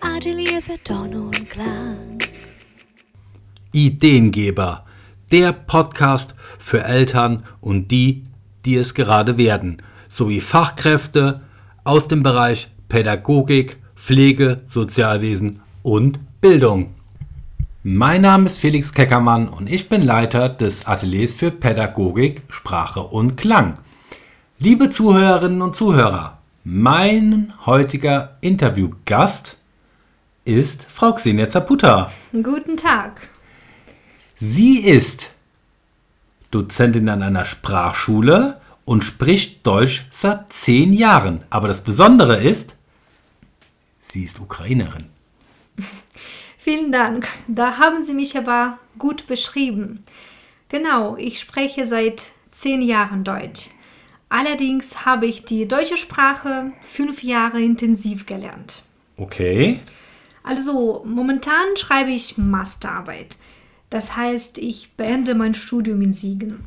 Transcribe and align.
Atelier 0.00 0.62
für 0.62 0.82
Ton 0.82 1.14
und 1.14 1.50
Klang. 1.50 2.18
Ideengeber, 3.72 4.86
der 5.30 5.52
Podcast 5.52 6.34
für 6.58 6.84
Eltern 6.84 7.44
und 7.60 7.90
die, 7.90 8.24
die 8.64 8.76
es 8.76 8.94
gerade 8.94 9.36
werden, 9.36 9.82
sowie 10.08 10.40
Fachkräfte 10.40 11.42
aus 11.84 12.08
dem 12.08 12.22
Bereich 12.22 12.68
Pädagogik, 12.88 13.76
Pflege, 13.94 14.62
Sozialwesen 14.64 15.60
und 15.82 16.20
Bildung. 16.40 16.94
Mein 17.90 18.20
Name 18.20 18.44
ist 18.44 18.58
Felix 18.58 18.92
Keckermann 18.92 19.48
und 19.48 19.66
ich 19.66 19.88
bin 19.88 20.02
Leiter 20.02 20.50
des 20.50 20.86
Ateliers 20.86 21.34
für 21.34 21.50
Pädagogik, 21.50 22.42
Sprache 22.50 23.00
und 23.00 23.38
Klang. 23.38 23.78
Liebe 24.58 24.90
Zuhörerinnen 24.90 25.62
und 25.62 25.74
Zuhörer, 25.74 26.36
mein 26.64 27.54
heutiger 27.64 28.36
Interviewgast 28.42 29.56
ist 30.44 30.84
Frau 30.84 31.14
Xenia 31.14 31.48
Zaputa. 31.48 32.12
Guten 32.32 32.76
Tag. 32.76 33.30
Sie 34.36 34.80
ist 34.80 35.30
Dozentin 36.50 37.08
an 37.08 37.22
einer 37.22 37.46
Sprachschule 37.46 38.60
und 38.84 39.02
spricht 39.02 39.66
Deutsch 39.66 40.04
seit 40.10 40.52
zehn 40.52 40.92
Jahren. 40.92 41.42
Aber 41.48 41.68
das 41.68 41.82
Besondere 41.82 42.36
ist, 42.36 42.76
sie 43.98 44.24
ist 44.24 44.40
Ukrainerin. 44.40 45.06
Vielen 46.70 46.92
Dank. 46.92 47.26
Da 47.46 47.78
haben 47.78 48.04
Sie 48.04 48.12
mich 48.12 48.36
aber 48.36 48.78
gut 48.98 49.26
beschrieben. 49.26 50.04
Genau, 50.68 51.16
ich 51.16 51.40
spreche 51.40 51.86
seit 51.86 52.26
zehn 52.50 52.82
Jahren 52.82 53.24
Deutsch. 53.24 53.70
Allerdings 54.28 55.06
habe 55.06 55.24
ich 55.24 55.46
die 55.46 55.66
deutsche 55.66 55.96
Sprache 55.96 56.72
fünf 56.82 57.22
Jahre 57.22 57.62
intensiv 57.62 58.26
gelernt. 58.26 58.82
Okay. 59.16 59.80
Also 60.42 61.02
momentan 61.06 61.74
schreibe 61.78 62.10
ich 62.10 62.36
Masterarbeit. 62.36 63.38
Das 63.88 64.14
heißt, 64.14 64.58
ich 64.58 64.92
beende 64.94 65.34
mein 65.34 65.54
Studium 65.54 66.02
in 66.02 66.12
Siegen. 66.12 66.66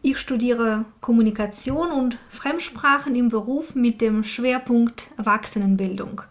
Ich 0.00 0.18
studiere 0.18 0.84
Kommunikation 1.00 1.90
und 1.90 2.18
Fremdsprachen 2.28 3.16
im 3.16 3.30
Beruf 3.30 3.74
mit 3.74 4.00
dem 4.00 4.22
Schwerpunkt 4.22 5.08
Erwachsenenbildung. 5.18 6.22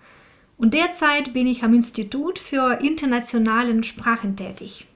Und 0.59 0.73
derzeit 0.73 1.31
bin 1.31 1.47
ich 1.47 1.63
am 1.63 1.73
Institut 1.73 2.37
für 2.37 2.79
internationalen 2.81 3.83
Sprachen 3.83 4.35
tätig. 4.35 4.87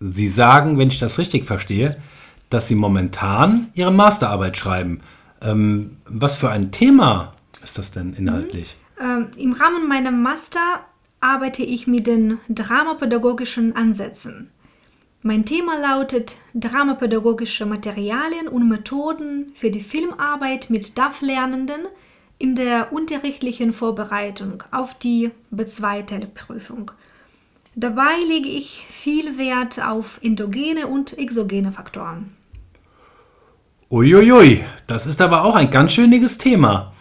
Sie 0.00 0.28
sagen, 0.28 0.78
wenn 0.78 0.88
ich 0.88 0.98
das 0.98 1.18
richtig 1.18 1.44
verstehe, 1.44 2.00
dass 2.48 2.66
Sie 2.66 2.74
momentan 2.74 3.68
Ihre 3.74 3.92
Masterarbeit 3.92 4.56
schreiben. 4.56 5.02
Ähm, 5.42 5.98
was 6.06 6.38
für 6.38 6.48
ein 6.48 6.72
Thema 6.72 7.34
ist 7.62 7.76
das 7.76 7.90
denn 7.90 8.14
inhaltlich? 8.14 8.76
Ähm, 8.98 9.28
Im 9.36 9.52
Rahmen 9.52 9.86
meiner 9.86 10.10
Master 10.10 10.80
arbeite 11.20 11.62
ich 11.62 11.86
mit 11.86 12.06
den 12.06 12.38
dramapädagogischen 12.48 13.76
Ansätzen. 13.76 14.50
Mein 15.22 15.44
Thema 15.44 15.78
lautet 15.78 16.36
Dramapädagogische 16.54 17.66
Materialien 17.66 18.48
und 18.48 18.70
Methoden 18.70 19.52
für 19.54 19.70
die 19.70 19.82
Filmarbeit 19.82 20.70
mit 20.70 20.96
DAF-Lernenden 20.96 21.82
in 22.40 22.56
der 22.56 22.92
unterrichtlichen 22.92 23.72
Vorbereitung 23.72 24.64
auf 24.72 24.94
die 24.94 25.30
B2-Teleprüfung. 25.54 26.90
Dabei 27.76 28.16
lege 28.26 28.48
ich 28.48 28.86
viel 28.88 29.38
Wert 29.38 29.80
auf 29.84 30.18
endogene 30.22 30.86
und 30.86 31.16
exogene 31.18 31.70
Faktoren. 31.70 32.34
Uiuiui, 33.90 34.64
das 34.86 35.06
ist 35.06 35.20
aber 35.20 35.44
auch 35.44 35.54
ein 35.54 35.70
ganz 35.70 35.92
schöniges 35.92 36.38
Thema. 36.38 36.92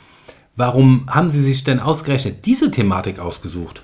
Warum 0.56 1.06
haben 1.10 1.30
Sie 1.30 1.42
sich 1.42 1.64
denn 1.64 1.80
ausgerechnet 1.80 2.46
diese 2.46 2.70
Thematik 2.70 3.20
ausgesucht? 3.20 3.84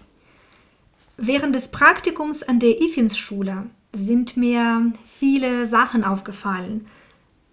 Während 1.16 1.56
des 1.56 1.72
Praktikums 1.72 2.44
an 2.44 2.60
der 2.60 2.82
IFINS-Schule 2.82 3.64
sind 3.94 4.36
mir 4.36 4.92
viele 5.18 5.68
Sachen 5.68 6.04
aufgefallen. 6.04 6.86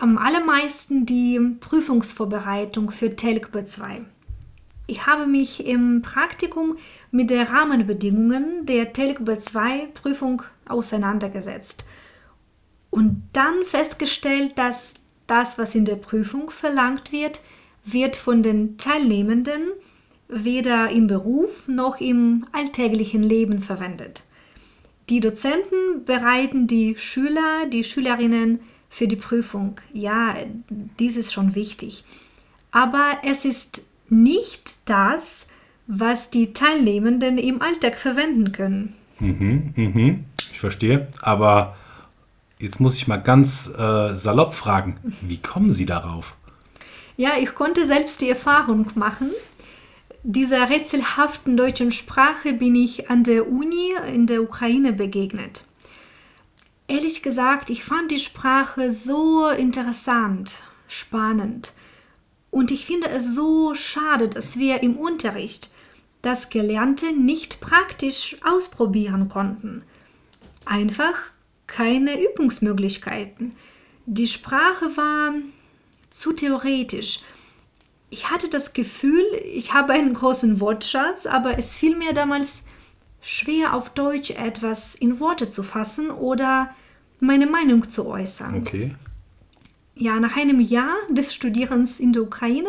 Am 0.03 0.19
allermeisten 0.19 1.07
die 1.07 1.39
Prüfungsvorbereitung 1.61 2.91
für 2.91 3.15
TELC 3.15 3.51
B2. 3.55 4.01
Ich 4.89 5.07
habe 5.07 5.29
mich 5.29 5.65
im 5.65 6.03
Praktikum 6.03 6.77
mit 7.13 7.31
den 7.31 7.43
Rahmenbedingungen 7.43 8.67
der 8.67 8.93
TELC 8.93 9.21
B2 9.21 9.87
Prüfung 9.95 10.43
auseinandergesetzt 10.67 11.87
und 12.91 13.23
dann 13.33 13.63
festgestellt, 13.63 14.59
dass 14.59 14.95
das, 15.29 15.57
was 15.57 15.77
in 15.77 15.85
der 15.85 15.95
Prüfung 15.95 16.51
verlangt 16.51 17.13
wird, 17.13 17.39
wird 17.85 18.17
von 18.17 18.43
den 18.43 18.79
Teilnehmenden 18.79 19.63
weder 20.27 20.91
im 20.91 21.07
Beruf 21.07 21.69
noch 21.69 22.01
im 22.01 22.45
alltäglichen 22.51 23.23
Leben 23.23 23.61
verwendet. 23.61 24.25
Die 25.11 25.21
Dozenten 25.21 26.05
bereiten 26.05 26.67
die 26.67 26.97
Schüler, 26.97 27.67
die 27.67 27.85
Schülerinnen 27.85 28.59
für 28.93 29.09
die 29.09 29.17
Prüfung. 29.17 29.81
Ja, 29.95 30.37
dies 31.01 31.17
ist 31.17 31.33
schon 31.33 31.55
wichtig. 31.55 32.05
Aber 32.73 33.17
es 33.25 33.47
ist 33.47 33.89
nicht 34.11 34.89
das, 34.89 35.49
was 35.87 36.29
die 36.29 36.53
Teilnehmenden 36.53 37.39
im 37.39 37.63
Alltag 37.63 37.99
verwenden 37.99 38.53
können. 38.53 38.93
Mhm, 39.19 39.73
mhm, 39.77 40.25
ich 40.53 40.61
verstehe. 40.61 41.09
Aber 41.23 41.75
jetzt 42.59 42.81
muss 42.81 42.97
ich 42.97 43.09
mal 43.09 43.17
ganz 43.17 43.73
äh, 43.77 44.15
salopp 44.15 44.53
fragen, 44.53 44.99
wie 45.23 45.39
kommen 45.39 45.73
Sie 45.73 45.87
darauf? 45.87 46.37
Ja, 47.17 47.31
ich 47.41 47.55
konnte 47.55 47.87
selbst 47.87 48.21
die 48.21 48.29
Erfahrung 48.29 48.91
machen. 48.95 49.31
Dieser 50.23 50.69
rätselhaften 50.69 51.57
deutschen 51.57 51.93
Sprache 51.93 52.53
bin 52.53 52.75
ich 52.75 53.09
an 53.09 53.25
der 53.25 53.51
Uni 53.51 53.95
in 54.13 54.27
der 54.27 54.43
Ukraine 54.43 54.93
begegnet. 54.93 55.65
Ehrlich 56.93 57.23
gesagt, 57.23 57.71
ich 57.71 57.85
fand 57.85 58.11
die 58.11 58.19
Sprache 58.19 58.93
so 58.93 59.49
interessant, 59.49 60.57
spannend. 60.89 61.73
Und 62.51 62.71
ich 62.71 62.85
finde 62.85 63.09
es 63.09 63.35
so 63.35 63.75
schade, 63.75 64.29
dass 64.29 64.59
wir 64.59 64.83
im 64.83 64.99
Unterricht 64.99 65.71
das 66.21 66.51
Gelernte 66.51 67.17
nicht 67.17 67.63
praktisch 67.63 68.37
ausprobieren 68.45 69.31
konnten. 69.31 69.85
Einfach 70.67 71.15
keine 71.67 72.23
Übungsmöglichkeiten. 72.23 73.57
Die 74.05 74.29
Sprache 74.29 74.95
war 74.95 75.33
zu 76.11 76.35
theoretisch. 76.35 77.21
Ich 78.11 78.29
hatte 78.29 78.51
das 78.51 78.75
Gefühl, 78.75 79.25
ich 79.51 79.73
habe 79.73 79.95
einen 79.95 80.13
großen 80.13 80.61
Wortschatz, 80.61 81.25
aber 81.25 81.59
es 81.59 81.75
fiel 81.75 81.97
mir 81.97 82.13
damals 82.13 82.65
schwer 83.23 83.73
auf 83.73 83.89
Deutsch 83.89 84.33
etwas 84.33 84.95
in 84.95 85.21
Worte 85.21 85.49
zu 85.49 85.63
fassen 85.63 86.11
oder 86.11 86.75
meine 87.23 87.47
Meinung 87.47 87.89
zu 87.89 88.07
äußern. 88.07 88.57
Okay. 88.57 88.95
Ja, 89.95 90.19
nach 90.19 90.37
einem 90.37 90.61
Jahr 90.61 90.97
des 91.11 91.33
Studierens 91.33 92.01
in 92.01 92.13
der 92.13 92.23
Ukraine 92.23 92.69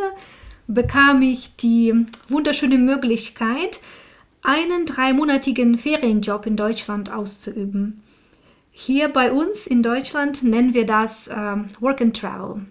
bekam 0.67 1.21
ich 1.21 1.55
die 1.55 2.05
wunderschöne 2.29 2.77
Möglichkeit, 2.77 3.81
einen 4.43 4.85
dreimonatigen 4.85 5.77
Ferienjob 5.77 6.45
in 6.45 6.55
Deutschland 6.55 7.11
auszuüben. 7.11 8.03
Hier 8.71 9.09
bei 9.09 9.31
uns 9.31 9.65
in 9.67 9.81
Deutschland 9.81 10.43
nennen 10.43 10.73
wir 10.73 10.85
das 10.85 11.27
äh, 11.27 11.55
Work 11.79 12.01
and 12.01 12.15
Travel. 12.15 12.65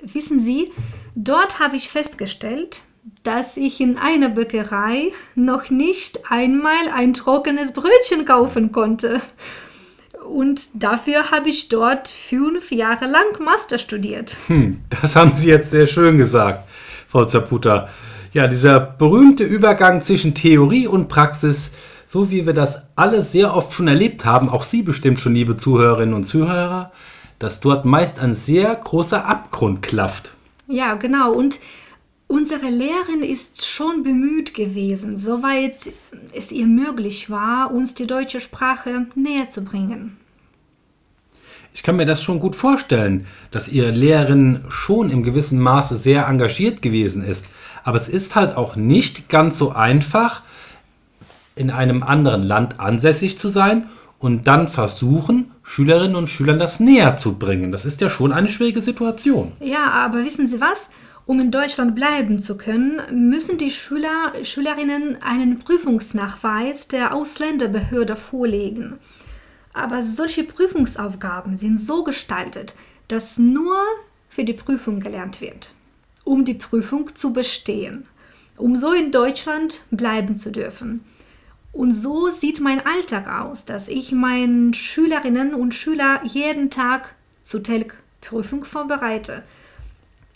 Wissen 0.00 0.40
Sie, 0.40 0.72
dort 1.14 1.60
habe 1.60 1.76
ich 1.76 1.90
festgestellt, 1.90 2.82
dass 3.22 3.56
ich 3.56 3.80
in 3.80 3.98
einer 3.98 4.30
Bäckerei 4.30 5.12
noch 5.34 5.70
nicht 5.70 6.30
einmal 6.30 6.88
ein 6.92 7.12
trockenes 7.12 7.72
Brötchen 7.72 8.24
kaufen 8.24 8.72
konnte. 8.72 9.20
Und 10.24 10.60
dafür 10.74 11.30
habe 11.30 11.48
ich 11.48 11.68
dort 11.68 12.08
fünf 12.08 12.72
Jahre 12.72 13.06
lang 13.06 13.38
Master 13.40 13.78
studiert. 13.78 14.36
Hm, 14.46 14.80
das 15.00 15.16
haben 15.16 15.34
Sie 15.34 15.48
jetzt 15.48 15.70
sehr 15.70 15.86
schön 15.86 16.18
gesagt, 16.18 16.68
Frau 17.08 17.24
Zaputa. 17.24 17.88
Ja, 18.32 18.48
dieser 18.48 18.80
berühmte 18.80 19.44
Übergang 19.44 20.02
zwischen 20.02 20.34
Theorie 20.34 20.88
und 20.88 21.08
Praxis, 21.08 21.70
so 22.06 22.30
wie 22.30 22.46
wir 22.46 22.52
das 22.52 22.88
alle 22.96 23.22
sehr 23.22 23.54
oft 23.54 23.72
schon 23.72 23.86
erlebt 23.86 24.24
haben, 24.24 24.48
auch 24.48 24.64
Sie 24.64 24.82
bestimmt 24.82 25.20
schon, 25.20 25.34
liebe 25.34 25.56
Zuhörerinnen 25.56 26.14
und 26.14 26.24
Zuhörer, 26.24 26.90
dass 27.38 27.60
dort 27.60 27.84
meist 27.84 28.18
ein 28.18 28.34
sehr 28.34 28.74
großer 28.74 29.24
Abgrund 29.24 29.82
klafft. 29.82 30.32
Ja, 30.66 30.94
genau. 30.94 31.32
Und 31.32 31.60
unsere 32.26 32.66
Lehrerin 32.66 33.22
ist 33.22 33.66
schon 33.66 34.02
bemüht 34.02 34.54
gewesen, 34.54 35.16
soweit 35.16 35.92
es 36.32 36.50
ihr 36.50 36.66
möglich 36.66 37.30
war, 37.30 37.72
uns 37.72 37.94
die 37.94 38.06
deutsche 38.06 38.40
Sprache 38.40 39.06
näher 39.14 39.48
zu 39.48 39.62
bringen. 39.62 40.16
Ich 41.74 41.82
kann 41.82 41.96
mir 41.96 42.06
das 42.06 42.22
schon 42.22 42.38
gut 42.38 42.54
vorstellen, 42.54 43.26
dass 43.50 43.68
Ihre 43.68 43.90
Lehrerin 43.90 44.60
schon 44.68 45.10
im 45.10 45.24
gewissen 45.24 45.60
Maße 45.60 45.96
sehr 45.96 46.28
engagiert 46.28 46.82
gewesen 46.82 47.24
ist. 47.24 47.48
Aber 47.82 47.98
es 47.98 48.08
ist 48.08 48.36
halt 48.36 48.56
auch 48.56 48.76
nicht 48.76 49.28
ganz 49.28 49.58
so 49.58 49.72
einfach, 49.72 50.42
in 51.56 51.70
einem 51.70 52.04
anderen 52.04 52.44
Land 52.44 52.78
ansässig 52.78 53.38
zu 53.38 53.48
sein 53.48 53.88
und 54.20 54.46
dann 54.46 54.68
versuchen, 54.68 55.50
Schülerinnen 55.64 56.16
und 56.16 56.30
Schülern 56.30 56.60
das 56.60 56.78
näher 56.78 57.16
zu 57.16 57.38
bringen. 57.38 57.72
Das 57.72 57.84
ist 57.84 58.00
ja 58.00 58.08
schon 58.08 58.32
eine 58.32 58.48
schwierige 58.48 58.80
Situation. 58.80 59.52
Ja, 59.58 59.90
aber 59.90 60.24
wissen 60.24 60.46
Sie 60.46 60.60
was? 60.60 60.90
Um 61.26 61.40
in 61.40 61.50
Deutschland 61.50 61.96
bleiben 61.96 62.38
zu 62.38 62.56
können, 62.56 63.00
müssen 63.10 63.58
die 63.58 63.70
Schüler, 63.70 64.32
Schülerinnen 64.44 65.18
einen 65.22 65.58
Prüfungsnachweis 65.58 66.86
der 66.86 67.14
Ausländerbehörde 67.14 68.14
vorlegen. 68.14 68.98
Aber 69.74 70.02
solche 70.02 70.44
Prüfungsaufgaben 70.44 71.58
sind 71.58 71.80
so 71.80 72.04
gestaltet, 72.04 72.74
dass 73.08 73.38
nur 73.38 73.76
für 74.30 74.44
die 74.44 74.52
Prüfung 74.52 75.00
gelernt 75.00 75.40
wird, 75.40 75.72
um 76.24 76.44
die 76.44 76.54
Prüfung 76.54 77.14
zu 77.14 77.32
bestehen, 77.32 78.06
um 78.56 78.78
so 78.78 78.92
in 78.92 79.10
Deutschland 79.10 79.84
bleiben 79.90 80.36
zu 80.36 80.50
dürfen. 80.50 81.04
Und 81.72 81.92
so 81.92 82.30
sieht 82.30 82.60
mein 82.60 82.86
Alltag 82.86 83.28
aus, 83.28 83.64
dass 83.64 83.88
ich 83.88 84.12
meinen 84.12 84.74
Schülerinnen 84.74 85.54
und 85.54 85.74
Schüler 85.74 86.20
jeden 86.24 86.70
Tag 86.70 87.14
zur 87.42 87.64
TELC-Prüfung 87.64 88.64
vorbereite. 88.64 89.42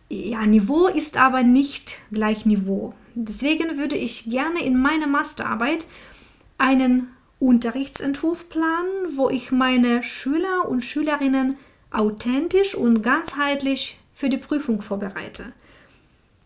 Ja, 0.08 0.44
Niveau 0.46 0.88
ist 0.88 1.16
aber 1.16 1.44
nicht 1.44 1.98
gleich 2.10 2.44
Niveau. 2.44 2.92
Deswegen 3.14 3.78
würde 3.78 3.96
ich 3.96 4.30
gerne 4.30 4.64
in 4.64 4.76
meiner 4.80 5.06
Masterarbeit 5.06 5.86
einen 6.56 7.08
Unterrichtsentwurf 7.38 8.48
planen, 8.48 9.16
wo 9.16 9.30
ich 9.30 9.52
meine 9.52 10.02
Schüler 10.02 10.68
und 10.68 10.82
Schülerinnen 10.82 11.56
authentisch 11.90 12.74
und 12.74 13.02
ganzheitlich 13.02 13.98
für 14.14 14.28
die 14.28 14.36
Prüfung 14.36 14.82
vorbereite. 14.82 15.52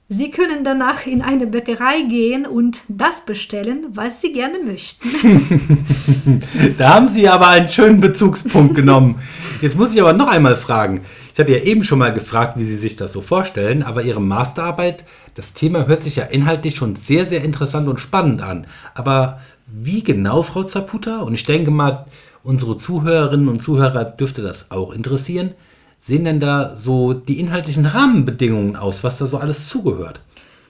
Sie 0.08 0.30
können 0.30 0.62
danach 0.62 1.06
in 1.06 1.22
eine 1.22 1.46
Bäckerei 1.46 2.02
gehen 2.02 2.44
und 2.44 2.82
das 2.88 3.24
bestellen, 3.24 3.86
was 3.92 4.20
Sie 4.20 4.32
gerne 4.32 4.58
möchten. 4.58 5.08
da 6.78 6.94
haben 6.94 7.08
Sie 7.08 7.26
aber 7.26 7.48
einen 7.48 7.70
schönen 7.70 8.00
Bezugspunkt 8.00 8.74
genommen. 8.74 9.14
Jetzt 9.62 9.78
muss 9.78 9.94
ich 9.94 10.00
aber 10.02 10.12
noch 10.12 10.28
einmal 10.28 10.56
fragen. 10.56 11.00
Ich 11.32 11.38
hatte 11.40 11.52
ja 11.52 11.62
eben 11.62 11.82
schon 11.84 11.99
mal 11.99 12.12
gefragt, 12.12 12.58
wie 12.58 12.64
Sie 12.64 12.76
sich 12.76 12.96
das 12.96 13.12
so 13.12 13.20
vorstellen, 13.20 13.82
aber 13.82 14.02
Ihre 14.02 14.20
Masterarbeit, 14.20 15.05
das 15.34 15.55
Thema 15.55 15.87
hört 15.87 16.02
sich 16.02 16.17
ja 16.17 16.25
inhaltlich 16.25 16.76
schon 16.76 16.96
sehr, 16.96 17.25
sehr 17.26 17.43
interessant 17.43 17.88
und 17.88 18.00
spannend 18.00 18.43
an. 18.43 18.67
Aber 18.94 19.40
wie 19.67 20.02
genau, 20.02 20.43
Frau 20.43 20.62
Zaputa? 20.62 21.20
Und 21.20 21.34
ich 21.34 21.44
denke 21.44 21.70
mal, 21.70 22.06
unsere 22.43 22.76
Zuhörerinnen 22.76 23.49
und 23.49 23.62
Zuhörer 23.62 24.05
dürfte 24.05 24.43
das 24.43 24.70
auch 24.70 24.93
interessieren 24.93 25.55
sehen 26.02 26.25
denn 26.25 26.40
da 26.40 26.76
so 26.76 27.14
die 27.14 27.38
inhaltlichen 27.38 27.87
Rahmenbedingungen 27.87 28.76
aus, 28.76 29.05
was 29.05 29.19
da 29.19 29.26
so 29.26 29.38
alles 29.38 29.69
zugehört? 29.69 30.20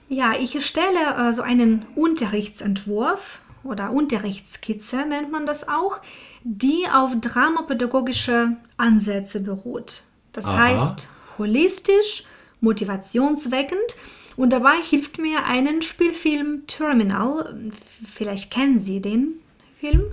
Ja, 0.07 0.33
ich 0.39 0.53
erstelle 0.55 1.29
äh, 1.29 1.33
so 1.33 1.41
einen 1.41 1.85
Unterrichtsentwurf 1.95 3.41
oder 3.63 3.91
Unterrichtsskizze 3.91 5.05
nennt 5.07 5.31
man 5.31 5.47
das 5.47 5.67
auch, 5.67 5.99
die 6.43 6.85
auf 6.93 7.13
dramapädagogische 7.19 8.57
Ansätze 8.77 9.39
beruht. 9.39 10.03
Das 10.33 10.45
Aha. 10.47 10.57
heißt 10.57 11.09
holistisch, 11.37 12.25
motivationsweckend 12.61 13.77
und 14.35 14.51
dabei 14.51 14.75
hilft 14.83 15.19
mir 15.19 15.45
einen 15.45 15.81
Spielfilm 15.81 16.63
Terminal. 16.67 17.71
Vielleicht 18.05 18.51
kennen 18.51 18.79
Sie 18.79 18.99
den 18.99 19.35
Film? 19.79 20.03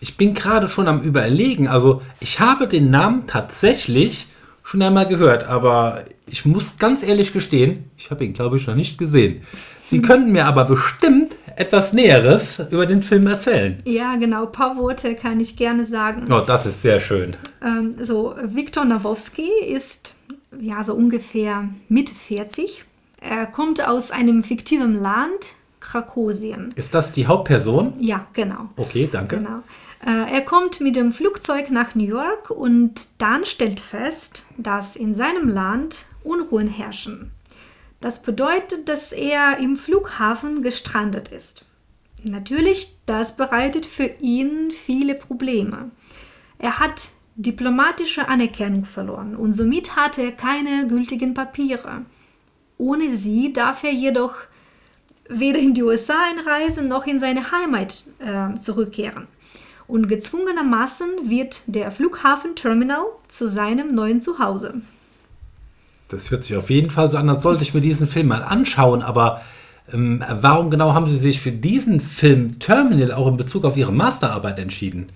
Ich 0.00 0.16
bin 0.16 0.34
gerade 0.34 0.68
schon 0.68 0.88
am 0.88 1.02
Überlegen. 1.02 1.68
Also, 1.68 2.02
ich 2.20 2.38
habe 2.38 2.68
den 2.68 2.90
Namen 2.90 3.26
tatsächlich 3.26 4.28
schon 4.62 4.82
einmal 4.82 5.06
gehört, 5.06 5.44
aber 5.44 6.04
ich 6.26 6.44
muss 6.44 6.78
ganz 6.78 7.02
ehrlich 7.02 7.32
gestehen, 7.32 7.90
ich 7.96 8.10
habe 8.10 8.24
ihn, 8.24 8.32
glaube 8.32 8.56
ich, 8.56 8.66
noch 8.66 8.74
nicht 8.74 8.98
gesehen. 8.98 9.42
Sie 9.84 10.02
könnten 10.02 10.32
mir 10.32 10.46
aber 10.46 10.64
bestimmt 10.64 11.34
etwas 11.56 11.92
Näheres 11.92 12.60
über 12.70 12.84
den 12.84 13.02
Film 13.02 13.26
erzählen. 13.26 13.80
Ja, 13.84 14.16
genau. 14.16 14.46
Ein 14.46 14.52
paar 14.52 14.76
Worte 14.76 15.14
kann 15.14 15.40
ich 15.40 15.56
gerne 15.56 15.84
sagen. 15.84 16.30
Oh, 16.30 16.40
das 16.40 16.66
ist 16.66 16.82
sehr 16.82 17.00
schön. 17.00 17.30
Ähm, 17.66 17.96
so, 18.02 18.34
Viktor 18.40 18.84
Nowowski 18.84 19.50
ist 19.66 20.14
ja 20.58 20.84
so 20.84 20.94
ungefähr 20.94 21.68
Mitte 21.88 22.14
40. 22.14 22.84
Er 23.20 23.46
kommt 23.46 23.86
aus 23.86 24.10
einem 24.10 24.44
fiktiven 24.44 24.94
Land, 24.94 25.54
Krakosien. 25.80 26.70
Ist 26.76 26.94
das 26.94 27.12
die 27.12 27.26
Hauptperson? 27.26 27.94
Ja, 27.98 28.26
genau. 28.32 28.70
Okay, 28.76 29.08
danke. 29.10 29.36
Genau. 29.36 29.62
Äh, 30.04 30.34
er 30.34 30.42
kommt 30.42 30.80
mit 30.80 30.96
dem 30.96 31.12
Flugzeug 31.12 31.70
nach 31.70 31.94
New 31.94 32.04
York 32.04 32.50
und 32.50 33.08
dann 33.18 33.44
stellt 33.44 33.80
fest, 33.80 34.44
dass 34.56 34.96
in 34.96 35.14
seinem 35.14 35.48
Land 35.48 36.06
Unruhen 36.22 36.68
herrschen. 36.68 37.32
Das 38.00 38.22
bedeutet, 38.22 38.88
dass 38.88 39.12
er 39.12 39.58
im 39.58 39.74
Flughafen 39.74 40.62
gestrandet 40.62 41.28
ist. 41.28 41.64
Natürlich, 42.22 42.98
das 43.06 43.36
bereitet 43.36 43.86
für 43.86 44.10
ihn 44.20 44.70
viele 44.70 45.14
Probleme. 45.14 45.90
Er 46.58 46.78
hat 46.78 47.10
diplomatische 47.36 48.28
Anerkennung 48.28 48.84
verloren 48.84 49.36
und 49.36 49.52
somit 49.52 49.94
hat 49.94 50.18
er 50.18 50.32
keine 50.32 50.86
gültigen 50.88 51.34
Papiere. 51.34 52.02
Ohne 52.78 53.14
sie 53.16 53.52
darf 53.52 53.84
er 53.84 53.92
jedoch 53.92 54.34
weder 55.28 55.58
in 55.58 55.74
die 55.74 55.82
USA 55.82 56.14
einreisen 56.30 56.88
noch 56.88 57.06
in 57.06 57.20
seine 57.20 57.52
Heimat 57.52 58.06
äh, 58.18 58.58
zurückkehren 58.58 59.26
und 59.86 60.08
gezwungenermaßen 60.08 61.28
wird 61.28 61.62
der 61.66 61.90
Flughafenterminal 61.90 63.04
zu 63.28 63.48
seinem 63.48 63.94
neuen 63.94 64.20
Zuhause. 64.20 64.74
Das 66.08 66.30
hört 66.30 66.44
sich 66.44 66.56
auf 66.56 66.70
jeden 66.70 66.90
Fall 66.90 67.08
so 67.08 67.16
an, 67.16 67.28
als 67.28 67.42
sollte 67.42 67.62
ich 67.62 67.74
mir 67.74 67.80
diesen 67.80 68.06
Film 68.06 68.28
mal 68.28 68.42
anschauen, 68.42 69.02
aber 69.02 69.42
ähm, 69.92 70.22
warum 70.40 70.70
genau 70.70 70.94
haben 70.94 71.06
Sie 71.06 71.18
sich 71.18 71.40
für 71.40 71.52
diesen 71.52 72.00
Film 72.00 72.58
Terminal 72.58 73.12
auch 73.12 73.28
in 73.28 73.36
Bezug 73.36 73.64
auf 73.64 73.76
Ihre 73.76 73.92
Masterarbeit 73.92 74.58
entschieden? 74.58 75.06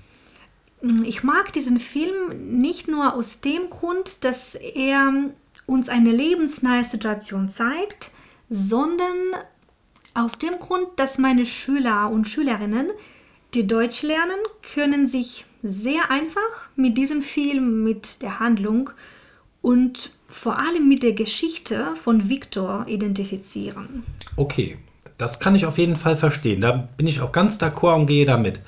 Ich 1.05 1.23
mag 1.23 1.53
diesen 1.53 1.79
Film 1.79 2.59
nicht 2.59 2.88
nur 2.88 3.15
aus 3.15 3.41
dem 3.41 3.69
Grund, 3.71 4.25
dass 4.25 4.55
er 4.55 5.12
uns 5.67 5.88
eine 5.88 6.11
lebensnahe 6.11 6.85
Situation 6.85 7.50
zeigt, 7.50 8.11
sondern 8.49 9.17
aus 10.15 10.38
dem 10.38 10.59
Grund, 10.59 10.88
dass 10.97 11.19
meine 11.19 11.47
Schüler 11.47 12.11
und 12.11 12.29
Schülerinnen 12.29 12.88
die 13.55 13.67
Deutsch 13.67 14.03
lernen, 14.03 14.38
können 14.75 15.06
sich 15.06 15.44
sehr 15.62 16.11
einfach 16.11 16.69
mit 16.77 16.97
diesem 16.97 17.23
Film, 17.23 17.85
mit 17.85 18.23
der 18.23 18.41
Handlung 18.41 18.91
und 19.61 20.11
vor 20.29 20.59
allem 20.59 20.88
mit 20.88 21.03
der 21.03 21.12
Geschichte 21.12 21.94
von 21.97 22.29
Viktor 22.29 22.87
identifizieren. 22.87 24.05
Okay, 24.37 24.79
das 25.19 25.41
kann 25.41 25.55
ich 25.55 25.67
auf 25.67 25.79
jeden 25.79 25.97
Fall 25.97 26.17
verstehen. 26.17 26.61
Da 26.61 26.88
bin 26.97 27.06
ich 27.06 27.21
auch 27.21 27.33
ganz 27.33 27.59
d'accord 27.59 27.97
und 27.97 28.06
gehe 28.06 28.25
damit. 28.25 28.61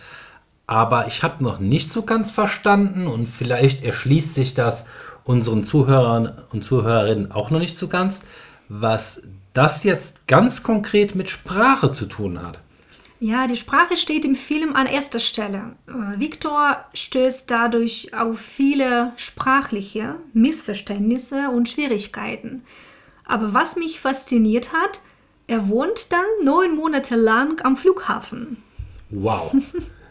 Aber 0.67 1.09
ich 1.09 1.23
habe 1.23 1.43
noch 1.43 1.59
nicht 1.59 1.91
so 1.91 2.03
ganz 2.03 2.31
verstanden 2.31 3.07
und 3.07 3.27
vielleicht 3.27 3.83
erschließt 3.85 4.35
sich 4.35 4.55
das 4.55 4.87
unseren 5.25 5.65
Zuhörern 5.65 6.33
und 6.53 6.63
Zuhörerinnen 6.63 7.33
auch 7.33 7.51
noch 7.51 7.59
nicht 7.59 7.77
so 7.77 7.89
ganz, 7.89 8.23
was 8.69 9.23
das 9.55 9.85
jetzt 9.85 10.27
ganz 10.27 10.63
konkret 10.63 11.15
mit 11.15 11.31
Sprache 11.31 11.93
zu 11.93 12.07
tun 12.07 12.43
hat. 12.43 12.61
Ja, 13.21 13.47
die 13.47 13.57
Sprache 13.57 13.97
steht 13.97 14.25
im 14.25 14.35
Film 14.35 14.75
an 14.75 14.87
erster 14.87 15.21
Stelle. 15.21 15.77
Äh, 15.87 16.19
Viktor 16.19 16.85
stößt 16.93 17.49
dadurch 17.49 18.13
auf 18.15 18.41
viele 18.41 19.13
sprachliche 19.17 20.17
Missverständnisse 20.33 21.49
und 21.51 21.69
Schwierigkeiten. 21.69 22.65
Aber 23.25 23.55
was 23.55 23.77
mich 23.77 24.01
fasziniert 24.01 24.73
hat, 24.73 25.01
er 25.47 25.69
wohnt 25.69 26.11
dann 26.11 26.25
neun 26.43 26.75
Monate 26.75 27.15
lang 27.15 27.65
am 27.65 27.77
Flughafen. 27.77 28.57
Wow. 29.11 29.55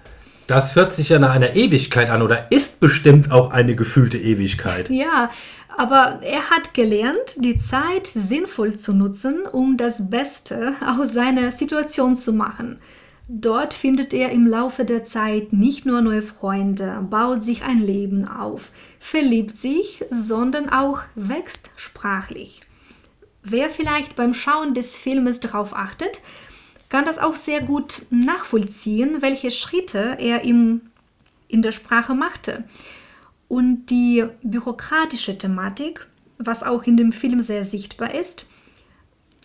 Das 0.52 0.76
hört 0.76 0.94
sich 0.94 1.08
ja 1.08 1.18
nach 1.18 1.34
einer 1.34 1.56
Ewigkeit 1.56 2.10
an 2.10 2.22
oder 2.22 2.52
ist 2.52 2.82
bestimmt 2.82 3.32
auch 3.32 3.52
eine 3.52 3.74
gefühlte 3.74 4.18
Ewigkeit. 4.18 4.90
Ja, 4.90 5.32
aber 5.78 6.20
er 6.24 6.50
hat 6.50 6.74
gelernt, 6.74 7.38
die 7.38 7.58
Zeit 7.58 8.08
sinnvoll 8.08 8.76
zu 8.76 8.92
nutzen, 8.92 9.46
um 9.50 9.78
das 9.78 10.10
Beste 10.10 10.74
aus 10.86 11.14
seiner 11.14 11.54
Situation 11.54 12.18
zu 12.18 12.34
machen. 12.34 12.80
Dort 13.30 13.74
findet 13.74 14.14
er 14.14 14.32
im 14.32 14.46
Laufe 14.46 14.84
der 14.84 15.06
Zeit 15.06 15.54
nicht 15.54 15.86
nur 15.86 16.02
neue 16.02 16.22
Freunde, 16.22 16.98
baut 17.10 17.46
sich 17.46 17.64
ein 17.64 17.80
Leben 17.82 18.28
auf, 18.28 18.72
verliebt 19.00 19.58
sich, 19.58 20.04
sondern 20.10 20.68
auch 20.68 21.00
wächst 21.16 21.70
sprachlich. 21.78 22.60
Wer 23.42 23.70
vielleicht 23.70 24.18
beim 24.18 24.34
Schauen 24.34 24.74
des 24.74 24.98
Filmes 24.98 25.40
darauf 25.40 25.74
achtet, 25.74 26.20
kann 26.92 27.06
das 27.06 27.20
auch 27.20 27.36
sehr 27.36 27.62
gut 27.62 28.06
nachvollziehen, 28.10 29.22
welche 29.22 29.50
Schritte 29.50 30.18
er 30.20 30.44
im, 30.44 30.82
in 31.48 31.62
der 31.62 31.72
Sprache 31.72 32.14
machte. 32.14 32.66
Und 33.48 33.86
die 33.86 34.26
bürokratische 34.44 35.38
Thematik, 35.38 36.06
was 36.38 36.64
auch 36.64 36.84
in 36.84 36.98
dem 36.98 37.14
Film 37.14 37.42
sehr 37.42 37.64
sichtbar 37.64 38.14
ist, 38.14 38.46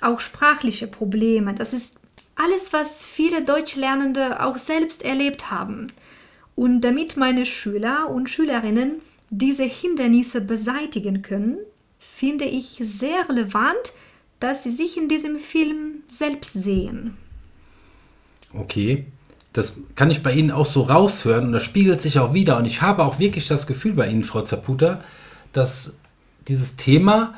auch 0.00 0.18
sprachliche 0.18 0.88
Probleme, 0.88 1.54
das 1.54 1.72
ist 1.72 2.00
alles, 2.34 2.72
was 2.72 3.06
viele 3.06 3.42
Deutschlernende 3.42 4.44
auch 4.44 4.58
selbst 4.58 5.04
erlebt 5.04 5.48
haben. 5.48 5.92
Und 6.56 6.80
damit 6.80 7.16
meine 7.16 7.46
Schüler 7.46 8.10
und 8.10 8.28
Schülerinnen 8.28 9.00
diese 9.30 9.64
Hindernisse 9.64 10.40
beseitigen 10.40 11.22
können, 11.22 11.58
finde 12.00 12.46
ich 12.46 12.80
sehr 12.82 13.28
relevant, 13.28 13.92
dass 14.40 14.64
sie 14.64 14.70
sich 14.70 14.96
in 14.96 15.08
diesem 15.08 15.38
Film 15.38 16.02
selbst 16.08 16.52
sehen. 16.52 17.16
Okay, 18.58 19.06
Das 19.52 19.78
kann 19.94 20.10
ich 20.10 20.22
bei 20.22 20.32
Ihnen 20.32 20.50
auch 20.50 20.66
so 20.66 20.82
raushören 20.82 21.46
und 21.46 21.52
das 21.52 21.64
spiegelt 21.64 22.02
sich 22.02 22.18
auch 22.18 22.34
wieder. 22.34 22.58
Und 22.58 22.66
ich 22.66 22.82
habe 22.82 23.04
auch 23.04 23.18
wirklich 23.18 23.48
das 23.48 23.66
Gefühl 23.66 23.94
bei 23.94 24.08
Ihnen, 24.08 24.24
Frau 24.24 24.42
Zaputa, 24.42 25.00
dass 25.52 25.96
dieses 26.46 26.76
Thema 26.76 27.34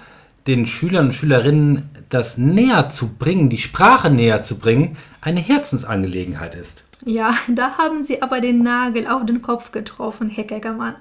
den 0.48 0.66
Schülern 0.66 1.06
und 1.06 1.12
Schülerinnen 1.12 1.90
das 2.08 2.38
näher 2.38 2.88
zu 2.88 3.14
bringen, 3.14 3.50
die 3.50 3.58
Sprache 3.58 4.10
näher 4.10 4.42
zu 4.42 4.58
bringen, 4.58 4.96
eine 5.20 5.40
Herzensangelegenheit 5.40 6.54
ist. 6.54 6.84
Ja, 7.04 7.36
da 7.48 7.78
haben 7.78 8.02
Sie 8.02 8.22
aber 8.22 8.40
den 8.40 8.62
Nagel 8.62 9.06
auf 9.06 9.24
den 9.26 9.42
Kopf 9.42 9.72
getroffen, 9.72 10.28
Herr 10.28 10.44
Geckermann. 10.44 10.96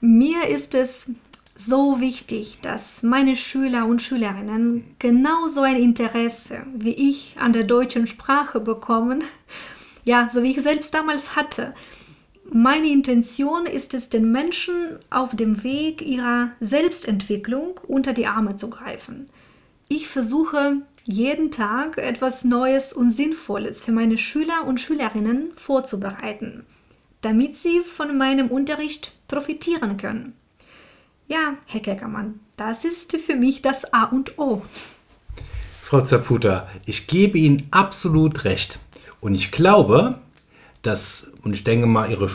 Mir 0.00 0.48
ist 0.48 0.74
es 0.74 1.12
so 1.66 2.00
wichtig, 2.00 2.58
dass 2.62 3.02
meine 3.02 3.36
Schüler 3.36 3.86
und 3.86 4.02
Schülerinnen 4.02 4.96
genauso 4.98 5.62
ein 5.62 5.76
Interesse 5.76 6.62
wie 6.74 6.94
ich 6.94 7.36
an 7.38 7.52
der 7.52 7.64
deutschen 7.64 8.06
Sprache 8.06 8.60
bekommen, 8.60 9.22
ja, 10.04 10.28
so 10.30 10.42
wie 10.42 10.52
ich 10.52 10.62
selbst 10.62 10.94
damals 10.94 11.36
hatte. 11.36 11.74
Meine 12.52 12.88
Intention 12.88 13.66
ist 13.66 13.94
es, 13.94 14.08
den 14.08 14.32
Menschen 14.32 14.98
auf 15.10 15.36
dem 15.36 15.62
Weg 15.62 16.02
ihrer 16.02 16.50
Selbstentwicklung 16.60 17.78
unter 17.86 18.12
die 18.12 18.26
Arme 18.26 18.56
zu 18.56 18.70
greifen. 18.70 19.28
Ich 19.88 20.08
versuche 20.08 20.82
jeden 21.04 21.50
Tag 21.50 21.98
etwas 21.98 22.44
Neues 22.44 22.92
und 22.92 23.10
Sinnvolles 23.10 23.80
für 23.80 23.92
meine 23.92 24.18
Schüler 24.18 24.66
und 24.66 24.80
Schülerinnen 24.80 25.52
vorzubereiten, 25.56 26.64
damit 27.20 27.56
sie 27.56 27.80
von 27.80 28.16
meinem 28.16 28.48
Unterricht 28.48 29.12
profitieren 29.28 29.96
können. 29.96 30.39
Ja, 31.30 31.54
Herr 31.66 31.80
Keckermann, 31.80 32.40
das 32.56 32.84
ist 32.84 33.16
für 33.16 33.36
mich 33.36 33.62
das 33.62 33.94
A 33.94 34.06
und 34.06 34.36
O. 34.36 34.62
Frau 35.80 36.00
Zaputa, 36.00 36.66
ich 36.86 37.06
gebe 37.06 37.38
Ihnen 37.38 37.68
absolut 37.70 38.42
recht. 38.42 38.80
Und 39.20 39.36
ich 39.36 39.52
glaube, 39.52 40.18
dass, 40.82 41.30
und 41.44 41.52
ich 41.52 41.62
denke 41.62 41.86
mal, 41.86 42.10
Ihre 42.10 42.28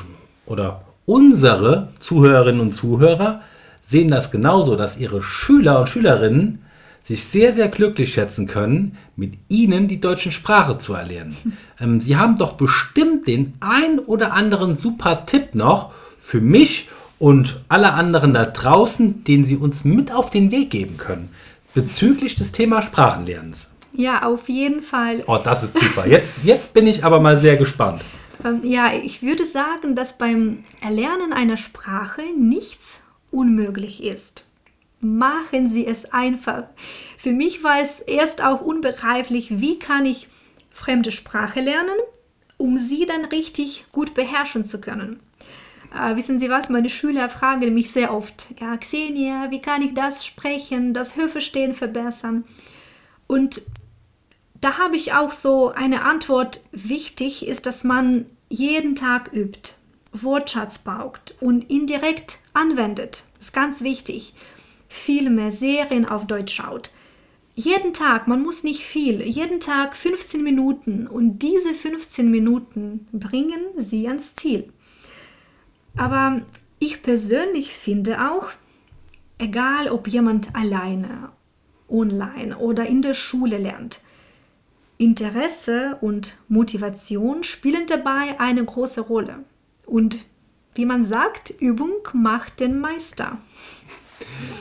oder 0.45 0.85
unsere 1.05 1.89
Zuhörerinnen 1.99 2.61
und 2.61 2.71
Zuhörer 2.71 3.41
sehen 3.81 4.11
das 4.11 4.31
genauso, 4.31 4.77
dass 4.77 4.95
Ihre 4.95 5.21
Schüler 5.21 5.81
und 5.81 5.89
Schülerinnen 5.89 6.59
sich 7.01 7.25
sehr, 7.25 7.51
sehr 7.51 7.67
glücklich 7.67 8.13
schätzen 8.13 8.47
können, 8.47 8.97
mit 9.17 9.33
Ihnen 9.49 9.89
die 9.89 9.99
deutsche 9.99 10.31
Sprache 10.31 10.77
zu 10.77 10.93
erlernen. 10.93 11.35
Ähm, 11.81 11.99
Sie 11.99 12.15
haben 12.15 12.37
doch 12.37 12.53
bestimmt 12.53 13.27
den 13.27 13.55
ein 13.59 13.99
oder 13.99 14.31
anderen 14.31 14.77
super 14.77 15.25
Tipp 15.25 15.53
noch 15.53 15.91
für 16.17 16.39
mich 16.39 16.87
und 17.19 17.61
alle 17.69 17.93
anderen 17.93 18.33
da 18.33 18.45
draußen, 18.45 19.23
den 19.23 19.45
Sie 19.45 19.55
uns 19.55 19.85
mit 19.85 20.11
auf 20.11 20.29
den 20.29 20.51
Weg 20.51 20.69
geben 20.69 20.97
können 20.97 21.29
bezüglich 21.73 22.35
des 22.35 22.51
Thema 22.51 22.81
Sprachenlernens. 22.81 23.67
Ja, 23.93 24.23
auf 24.23 24.49
jeden 24.49 24.81
Fall. 24.81 25.23
Oh, 25.27 25.37
das 25.41 25.63
ist 25.63 25.79
super. 25.79 26.07
Jetzt, 26.07 26.43
jetzt 26.43 26.73
bin 26.73 26.87
ich 26.87 27.03
aber 27.03 27.19
mal 27.19 27.37
sehr 27.37 27.57
gespannt. 27.57 28.03
Ähm, 28.43 28.61
ja, 28.63 28.91
ich 28.93 29.21
würde 29.21 29.45
sagen, 29.45 29.95
dass 29.95 30.17
beim 30.17 30.63
Erlernen 30.81 31.33
einer 31.33 31.57
Sprache 31.57 32.21
nichts 32.37 33.01
unmöglich 33.31 34.03
ist. 34.03 34.45
Machen 34.99 35.67
Sie 35.67 35.85
es 35.85 36.11
einfach. 36.11 36.63
Für 37.17 37.31
mich 37.31 37.63
war 37.63 37.79
es 37.81 37.99
erst 37.99 38.43
auch 38.43 38.61
unbegreiflich, 38.61 39.59
wie 39.61 39.77
kann 39.77 40.05
ich 40.05 40.27
fremde 40.71 41.11
Sprache 41.11 41.61
lernen, 41.61 41.95
um 42.57 42.77
sie 42.77 43.05
dann 43.05 43.25
richtig 43.25 43.85
gut 43.91 44.13
beherrschen 44.13 44.63
zu 44.63 44.79
können. 44.79 45.19
Äh, 45.95 46.15
wissen 46.15 46.39
Sie 46.39 46.49
was, 46.49 46.69
meine 46.69 46.89
Schüler 46.89 47.29
fragen 47.29 47.73
mich 47.73 47.91
sehr 47.91 48.13
oft, 48.13 48.47
ja, 48.59 48.75
Xenia, 48.75 49.49
wie 49.49 49.61
kann 49.61 49.81
ich 49.81 49.93
das 49.93 50.25
Sprechen, 50.25 50.93
das 50.93 51.15
Höfestehen 51.15 51.73
verbessern? 51.73 52.43
Und 53.27 53.61
da 54.59 54.77
habe 54.77 54.95
ich 54.95 55.13
auch 55.13 55.31
so 55.31 55.69
eine 55.69 56.03
Antwort. 56.03 56.61
Wichtig 56.71 57.47
ist, 57.47 57.65
dass 57.65 57.83
man 57.83 58.25
jeden 58.49 58.95
Tag 58.95 59.31
übt, 59.33 59.73
Wortschatz 60.11 60.79
baut 60.79 61.35
und 61.39 61.69
ihn 61.69 61.87
direkt 61.87 62.39
anwendet. 62.53 63.23
Das 63.37 63.47
ist 63.47 63.53
ganz 63.53 63.81
wichtig. 63.81 64.33
Filme, 64.87 65.51
Serien 65.51 66.05
auf 66.05 66.27
Deutsch 66.27 66.55
schaut. 66.55 66.91
Jeden 67.53 67.93
Tag, 67.93 68.27
man 68.27 68.43
muss 68.43 68.63
nicht 68.63 68.83
viel, 68.83 69.21
jeden 69.21 69.61
Tag 69.61 69.95
15 69.95 70.43
Minuten 70.43 71.07
und 71.07 71.39
diese 71.39 71.73
15 71.73 72.29
Minuten 72.29 73.07
bringen 73.13 73.61
Sie 73.77 74.07
ans 74.07 74.35
Ziel. 74.35 74.73
Aber 75.97 76.41
ich 76.79 77.01
persönlich 77.01 77.73
finde 77.73 78.31
auch, 78.31 78.49
egal 79.37 79.89
ob 79.89 80.07
jemand 80.07 80.55
alleine, 80.55 81.29
online 81.89 82.57
oder 82.57 82.85
in 82.85 83.01
der 83.01 83.13
Schule 83.13 83.57
lernt, 83.57 84.01
Interesse 84.97 85.97
und 86.01 86.37
Motivation 86.47 87.43
spielen 87.43 87.85
dabei 87.87 88.39
eine 88.39 88.63
große 88.63 89.01
Rolle. 89.01 89.39
Und 89.85 90.17
wie 90.73 90.85
man 90.85 91.03
sagt, 91.03 91.49
Übung 91.59 91.91
macht 92.13 92.59
den 92.59 92.79
Meister. 92.79 93.37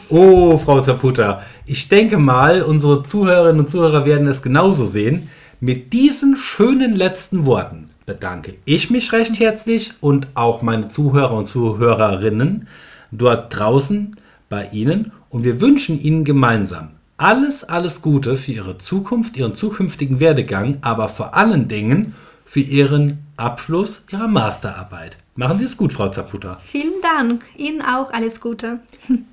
Oh, 0.08 0.58
Frau 0.58 0.80
Zaputa, 0.80 1.42
ich 1.66 1.88
denke 1.88 2.18
mal, 2.18 2.62
unsere 2.62 3.02
Zuhörerinnen 3.04 3.60
und 3.60 3.70
Zuhörer 3.70 4.04
werden 4.04 4.26
es 4.26 4.42
genauso 4.42 4.86
sehen. 4.86 5.30
Mit 5.60 5.92
diesen 5.92 6.36
schönen 6.36 6.94
letzten 6.94 7.46
Worten 7.46 7.90
bedanke 8.06 8.56
ich 8.64 8.90
mich 8.90 9.12
recht 9.12 9.38
herzlich 9.40 9.92
und 10.00 10.28
auch 10.34 10.62
meine 10.62 10.88
Zuhörer 10.88 11.32
und 11.34 11.46
Zuhörerinnen 11.46 12.68
dort 13.10 13.58
draußen 13.58 14.16
bei 14.48 14.68
Ihnen 14.72 15.12
und 15.30 15.44
wir 15.44 15.60
wünschen 15.60 16.00
Ihnen 16.00 16.24
gemeinsam 16.24 16.90
alles, 17.16 17.64
alles 17.64 18.02
Gute 18.02 18.36
für 18.36 18.52
Ihre 18.52 18.78
Zukunft, 18.78 19.36
Ihren 19.36 19.54
zukünftigen 19.54 20.20
Werdegang, 20.20 20.78
aber 20.82 21.08
vor 21.08 21.34
allen 21.34 21.68
Dingen 21.68 22.14
für 22.44 22.60
Ihren 22.60 23.18
Abschluss 23.36 24.04
Ihrer 24.10 24.28
Masterarbeit. 24.28 25.16
Machen 25.36 25.58
Sie 25.58 25.64
es 25.64 25.76
gut, 25.76 25.92
Frau 25.92 26.08
Zaputa. 26.08 26.58
Vielen 26.60 27.00
Dank. 27.02 27.42
Ihnen 27.56 27.82
auch 27.82 28.12
alles 28.12 28.40
Gute. 28.40 28.80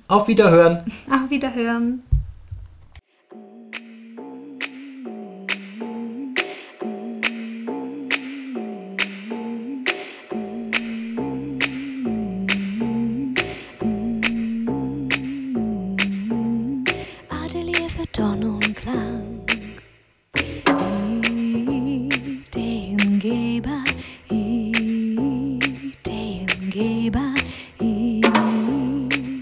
Auf 0.08 0.28
Wiederhören. 0.28 0.84
Auf 1.08 1.30
Wiederhören. 1.30 2.02
Ideengeber, 26.72 27.34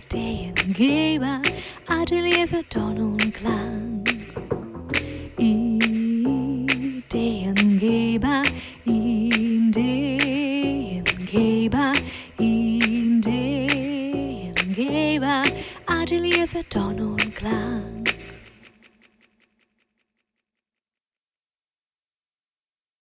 Ideengeber, 0.09 1.41
Atelier 1.87 2.49
für 2.49 2.69
Ton 2.69 2.99
und 3.13 3.33